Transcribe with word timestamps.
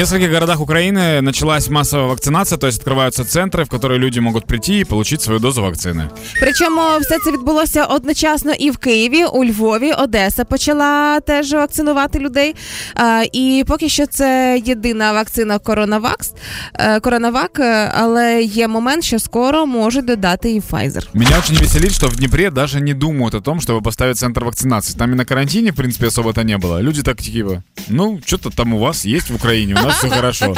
нескольких 0.00 0.30
городах 0.30 0.60
Украины 0.60 1.20
началась 1.20 1.68
массовая 1.68 2.06
вакцинация, 2.06 2.58
то 2.58 2.66
есть 2.66 2.78
открываются 2.80 3.24
центры, 3.24 3.64
в 3.64 3.68
которые 3.68 3.98
люди 3.98 4.18
могут 4.20 4.46
прийти 4.46 4.80
и 4.80 4.84
получить 4.84 5.22
свою 5.22 5.40
дозу 5.40 5.62
вакцины. 5.62 6.08
Причому 6.40 6.80
все 7.00 7.18
це 7.24 7.32
відбулося 7.32 7.84
одночасно 7.84 8.52
і 8.52 8.70
в 8.70 8.76
Києві, 8.76 9.24
у 9.24 9.44
Львові, 9.44 9.92
Одеса 9.92 10.44
почала 10.44 11.20
теж 11.20 11.52
вакцинувати 11.52 12.18
людей. 12.18 12.54
А, 12.94 13.24
і 13.32 13.64
поки 13.66 13.88
що 13.88 14.06
це 14.06 14.60
єдина 14.64 15.12
вакцина 15.12 15.58
Коронавакс, 15.58 16.32
е, 16.74 17.00
Коронавак, 17.00 17.60
е, 17.60 17.92
але 17.94 18.42
є 18.42 18.68
момент, 18.68 19.04
що 19.04 19.18
скоро 19.18 19.66
можуть 19.66 20.04
додати 20.04 20.50
і 20.50 20.60
Pfizer. 20.60 21.06
Меня 21.14 21.38
очень 21.38 21.56
веселит, 21.56 21.92
что 21.92 22.08
в 22.08 22.16
Днепре 22.16 22.50
даже 22.50 22.80
не 22.80 22.94
думают 22.94 23.34
о 23.34 23.40
том, 23.40 23.60
чтобы 23.60 23.82
поставить 23.82 24.16
центр 24.16 24.44
вакцинации. 24.44 24.98
Там 24.98 25.12
и 25.12 25.14
на 25.14 25.24
карантине, 25.24 25.70
в 25.70 25.74
принципе, 25.74 26.06
особо-то 26.06 26.42
не 26.42 26.58
было. 26.58 26.82
Люди 26.82 27.02
так 27.02 27.16
типа, 27.16 27.62
ну, 27.88 28.20
что-то 28.26 28.50
там 28.50 28.74
у 28.74 28.78
вас 28.78 29.04
есть 29.04 29.30
в 29.30 29.34
Украине, 29.34 29.74
у 29.74 29.86
нас 29.86 29.88
все 29.90 30.08
хорошо. 30.10 30.54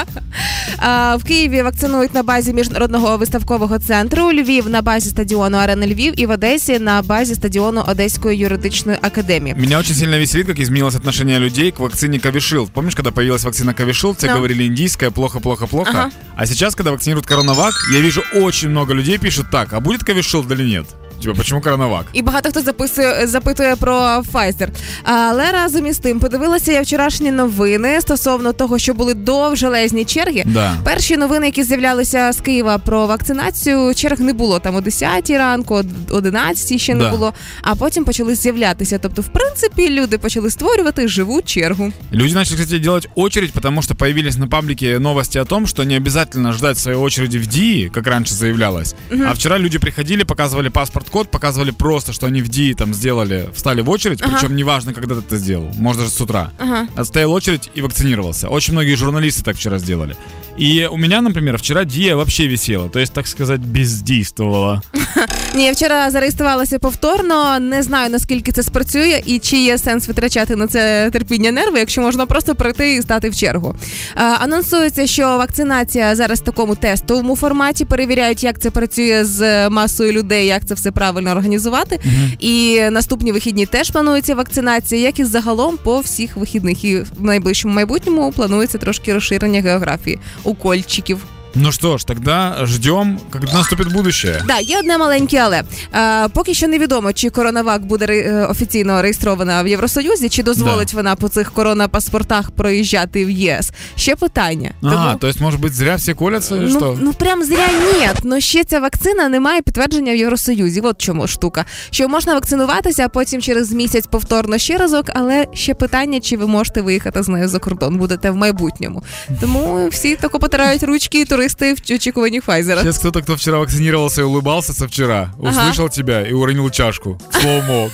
А, 0.78 1.16
в 1.16 1.24
Києві 1.24 1.62
вакцинують 1.62 2.14
на 2.14 2.22
базі 2.22 2.52
міжнародного 2.52 3.16
виставкового 3.16 3.78
центру, 3.78 4.32
Львів 4.32 4.68
на 4.70 4.82
базі 4.82 5.10
стадіону 5.10 5.56
Арена 5.58 5.86
Львів 5.86 6.20
і 6.20 6.26
в 6.26 6.30
Одесі 6.30 6.78
на 6.78 7.02
базі 7.02 7.34
стадіону 7.34 7.84
Одеської 7.88 8.38
юридичної 8.38 8.98
академії. 9.02 9.54
Меня 9.58 9.78
очень 9.78 9.94
сильно 9.94 10.18
веселит, 10.18 10.46
как 10.46 10.58
изменилось 10.58 10.94
отношение 10.94 11.38
людей 11.38 11.70
к 11.70 11.82
вакцине 11.82 12.18
Covishield. 12.18 12.68
Помнишь, 12.72 12.94
когда 12.94 13.10
появилась 13.10 13.44
вакцина 13.44 13.72
Covishield, 13.72 14.16
все 14.16 14.26
Да. 14.26 14.34
говорили 14.34 14.64
индийская, 14.66 15.10
плохо-плохо-плохо. 15.10 15.90
Ага. 15.90 16.10
А 16.36 16.46
сейчас, 16.46 16.74
когда 16.74 16.90
вакцинируют 16.90 17.26
коронавак, 17.26 17.72
я 17.94 18.00
вижу 18.00 18.22
очень 18.34 18.68
много 18.70 18.94
людей 18.94 19.18
пишут 19.18 19.46
так, 19.50 19.72
а 19.72 19.80
будет 19.80 20.02
Covishield 20.08 20.52
или 20.52 20.64
нет? 20.64 20.86
Типа, 21.22 21.34
почему 21.34 21.60
коронавак? 21.60 22.06
І 22.12 22.22
багато 22.22 22.50
хто 22.50 22.60
записує 22.62 23.26
запитує 23.26 23.76
про 23.76 23.94
Pfizer. 24.32 24.68
Але 25.04 25.52
разом 25.52 25.86
із 25.86 25.98
тим 25.98 26.20
подивилася 26.20 26.72
я 26.72 26.82
вчорашні 26.82 27.30
новини 27.32 28.00
стосовно 28.00 28.52
того, 28.52 28.78
що 28.78 28.94
були 28.94 29.14
довжелезні 29.14 30.04
черги. 30.04 30.42
Да. 30.46 30.76
Перші 30.84 31.16
новини, 31.16 31.46
які 31.46 31.62
з'являлися 31.64 32.32
з 32.32 32.40
Києва 32.40 32.78
про 32.78 33.06
вакцинацію, 33.06 33.94
черг 33.94 34.20
не 34.20 34.32
було 34.32 34.58
там 34.58 34.76
о 34.76 34.80
10 34.80 35.30
ранку, 35.30 35.74
о 36.10 36.14
11 36.16 36.80
ще 36.80 36.94
не 36.94 37.04
Да. 37.04 37.10
було. 37.10 37.32
А 37.62 37.74
потім 37.74 38.04
почали 38.04 38.34
з'являтися. 38.34 38.98
Тобто, 38.98 39.22
в 39.22 39.28
принципі, 39.28 39.90
люди 39.90 40.18
почали 40.18 40.50
створювати 40.50 41.08
живу 41.08 41.42
чергу. 41.42 41.92
Люди 42.12 42.34
начали, 42.34 42.56
кстати, 42.56 42.78
делать 42.78 43.08
очередь, 43.14 43.52
потому 43.52 43.82
что 43.82 43.94
появились 43.94 44.36
на 44.38 44.46
паблике 44.46 44.98
новости 44.98 45.38
о 45.38 45.44
том, 45.44 45.66
что 45.66 45.84
не 45.84 45.96
обязательно 45.96 46.52
ждать 46.52 46.78
своей 46.78 46.98
очереди 46.98 47.38
в 47.38 47.46
ДИИ, 47.46 47.88
как 47.88 48.06
раньше 48.06 48.34
заявлялось. 48.34 48.94
А 49.28 49.32
вчера 49.32 49.58
люди 49.58 49.78
приходили, 49.78 50.22
показывали 50.24 50.68
паспорт-код, 51.11 51.29
показывали 51.29 51.71
просто, 51.71 52.13
что 52.13 52.27
они 52.27 52.41
в 52.41 52.47
ДИИ 52.47 52.73
там 52.73 52.93
сделали, 52.93 53.49
встали 53.53 53.81
в 53.81 53.89
очередь, 53.89 54.21
Ага. 54.21 54.37
причем 54.37 54.55
неважно, 54.55 54.93
когда 54.93 55.15
ты 55.15 55.21
это 55.21 55.37
сделал, 55.37 55.71
может 55.75 56.01
даже 56.01 56.11
с 56.13 56.21
утра. 56.21 56.51
Ага. 56.57 56.87
Отстоял 56.95 57.31
очередь 57.33 57.69
и 57.75 57.81
вакцинировался. 57.81 58.49
Очень 58.49 58.73
многие 58.73 58.95
журналисты 58.95 59.43
так 59.43 59.57
вчера 59.57 59.77
сделали. 59.77 60.15
И 60.57 60.87
у 60.91 60.97
меня, 60.97 61.21
например, 61.21 61.57
вчера 61.57 61.83
ДИА 61.85 62.15
вообще 62.15 62.47
висела, 62.47 62.89
то 62.89 62.99
есть, 62.99 63.13
так 63.13 63.27
сказать, 63.27 63.59
бездействовала. 63.59 64.81
Ні, 65.54 65.64
я 65.64 65.72
вчора 65.72 66.10
зареєструвалася 66.10 66.78
повторно. 66.78 67.60
Не 67.60 67.82
знаю 67.82 68.10
наскільки 68.10 68.52
це 68.52 68.62
спрацює 68.62 69.22
і 69.26 69.38
чи 69.38 69.56
є 69.56 69.78
сенс 69.78 70.08
витрачати 70.08 70.56
на 70.56 70.66
це 70.66 71.10
терпіння 71.12 71.52
нерви, 71.52 71.78
якщо 71.78 72.00
можна 72.00 72.26
просто 72.26 72.54
прийти 72.54 72.94
і 72.94 73.02
стати 73.02 73.30
в 73.30 73.36
чергу. 73.36 73.74
А, 74.14 74.22
анонсується, 74.22 75.06
що 75.06 75.22
вакцинація 75.22 76.16
зараз 76.16 76.40
в 76.40 76.44
такому 76.44 76.74
тестовому 76.74 77.36
форматі. 77.36 77.84
Перевіряють, 77.84 78.44
як 78.44 78.58
це 78.58 78.70
працює 78.70 79.24
з 79.24 79.68
масою 79.68 80.12
людей, 80.12 80.46
як 80.46 80.66
це 80.66 80.74
все 80.74 80.90
правильно 80.90 81.30
організувати. 81.30 82.00
І 82.38 82.80
наступні 82.90 83.32
вихідні 83.32 83.66
теж 83.66 83.90
планується 83.90 84.34
вакцинація, 84.34 85.00
як 85.00 85.18
і 85.18 85.24
загалом 85.24 85.78
по 85.82 86.00
всіх 86.00 86.36
вихідних. 86.36 86.84
І 86.84 86.96
в 86.98 87.24
найближчому 87.24 87.74
майбутньому 87.74 88.32
планується 88.32 88.78
трошки 88.78 89.14
розширення 89.14 89.60
географії 89.60 90.18
укольчиків. 90.44 91.18
Ну 91.54 91.72
что 91.72 91.98
ж, 91.98 92.04
тогда 92.06 92.56
ждем, 92.66 93.20
когда 93.30 93.52
наступит 93.52 93.92
будущее. 93.92 94.42
Да, 94.46 94.58
є 94.58 94.78
одне 94.78 94.98
маленьке 94.98 95.36
але. 95.38 95.62
Е, 95.94 96.28
поки 96.28 96.54
що 96.54 96.68
невідомо, 96.68 97.12
чи 97.12 97.30
коронавак 97.30 97.84
буде 97.86 98.06
ре- 98.06 98.28
е, 98.28 98.46
офіційно 98.46 99.02
реєстрована 99.02 99.62
в 99.62 99.68
Євросоюзі, 99.68 100.28
чи 100.28 100.42
дозволить 100.42 100.94
вона 100.94 101.16
по 101.16 101.28
цих 101.28 101.52
коронапаспортах 101.52 102.50
проїжджати 102.50 103.24
в 103.24 103.30
ЄС. 103.30 103.72
Ще 103.96 104.16
питання. 104.16 104.70
А, 104.82 105.14
то 105.20 105.28
есть, 105.28 105.40
может 105.40 105.60
быть, 105.60 105.72
зря 105.72 105.94
все 105.96 106.14
колятся 106.14 106.56
или 106.56 106.68
Ну, 106.68 106.76
что? 106.78 106.98
ну 107.00 107.12
прям 107.12 107.44
зря 107.44 107.68
ні. 107.68 108.08
Ну 108.22 108.40
ще 108.40 108.64
ця 108.64 108.80
вакцина 108.80 109.28
не 109.28 109.40
має 109.40 109.62
підтвердження 109.62 110.12
в 110.12 110.16
Євросоюзі. 110.16 110.80
От 110.80 110.98
чому 111.00 111.26
штука. 111.26 111.64
Що 111.90 112.08
можна 112.08 112.34
вакцинуватися, 112.34 113.04
а 113.04 113.08
потім 113.08 113.42
через 113.42 113.72
місяць 113.72 114.06
повторно 114.06 114.58
ще 114.58 114.78
разок, 114.78 115.06
але 115.14 115.46
ще 115.54 115.74
питання, 115.74 116.20
чи 116.20 116.36
ви 116.36 116.46
можете 116.46 116.82
виїхати 116.82 117.22
з 117.22 117.28
нею 117.28 117.48
за 117.48 117.58
кордон, 117.58 117.96
будете 117.96 118.30
в 118.30 118.36
майбутньому. 118.36 119.02
Тому 119.40 119.88
всі 119.90 120.16
тако 120.16 120.38
потирають 120.38 120.82
ручки 120.82 121.20
і 121.20 121.24
туристи 121.42 121.74
в 121.74 121.94
очікуванні 121.94 122.40
Файзера. 122.40 122.82
Сейчас 122.82 122.98
кто-то, 122.98 123.22
кто 123.22 123.34
вчера 123.34 123.58
вакцинировался 123.58 124.20
и 124.20 124.24
улыбался 124.24 124.72
со 124.72 124.86
вчера, 124.86 125.32
Ага. 125.42 125.50
услышал 125.50 125.88
тебя 125.88 126.22
и 126.22 126.32
уронил 126.32 126.70
чашку. 126.70 127.20
Слоумо. 127.40 127.90